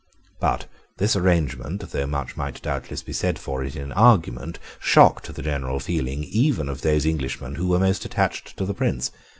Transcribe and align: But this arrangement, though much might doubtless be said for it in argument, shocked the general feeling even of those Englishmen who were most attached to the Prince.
But 0.39 0.65
this 0.97 1.15
arrangement, 1.15 1.91
though 1.91 2.07
much 2.07 2.35
might 2.35 2.59
doubtless 2.63 3.03
be 3.03 3.13
said 3.13 3.37
for 3.37 3.63
it 3.63 3.75
in 3.75 3.91
argument, 3.91 4.57
shocked 4.79 5.31
the 5.31 5.43
general 5.43 5.79
feeling 5.79 6.23
even 6.23 6.69
of 6.69 6.81
those 6.81 7.05
Englishmen 7.05 7.53
who 7.53 7.67
were 7.67 7.77
most 7.77 8.03
attached 8.03 8.57
to 8.57 8.65
the 8.65 8.73
Prince. 8.73 9.11